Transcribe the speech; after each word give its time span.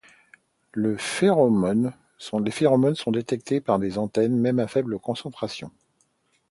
Les 0.73 0.97
phéromones 0.97 1.93
sont 2.17 2.39
détectées 2.41 3.61
par 3.61 3.77
les 3.77 3.99
antennes, 3.99 4.35
même 4.35 4.57
à 4.57 4.65
faible 4.67 4.97
concentration. 4.97 5.69